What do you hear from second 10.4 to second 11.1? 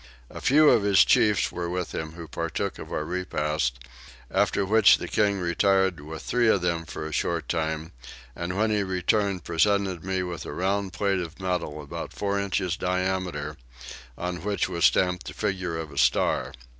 a round